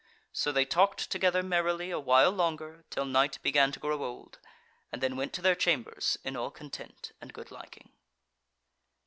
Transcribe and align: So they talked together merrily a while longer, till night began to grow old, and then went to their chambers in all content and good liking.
So 0.33 0.51
they 0.51 0.65
talked 0.65 1.11
together 1.11 1.43
merrily 1.43 1.91
a 1.91 1.99
while 1.99 2.31
longer, 2.31 2.83
till 2.89 3.05
night 3.05 3.37
began 3.43 3.71
to 3.71 3.79
grow 3.79 4.03
old, 4.03 4.39
and 4.91 4.99
then 4.99 5.15
went 5.15 5.31
to 5.33 5.43
their 5.43 5.53
chambers 5.53 6.17
in 6.23 6.35
all 6.35 6.49
content 6.49 7.11
and 7.21 7.31
good 7.31 7.51
liking. 7.51 7.91